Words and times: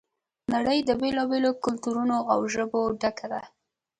نړۍ 0.53 0.79
د 0.85 0.89
بېلا 0.99 1.23
بېلو 1.29 1.51
کلتورونو 1.65 2.17
او 2.33 2.39
ژبو 2.53 2.81
ډکه 3.01 3.27
ده. 3.33 3.41